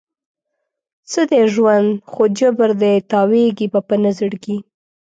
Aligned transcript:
څه 1.11 1.21
دی 1.29 1.41
ژوند؟ 1.53 1.87
خو 2.11 2.23
جبر 2.37 2.71
دی، 2.81 2.95
تاویږې 3.11 3.67
به 3.73 3.79
په 3.87 3.95
نه 4.03 4.11
زړګي 4.17 4.57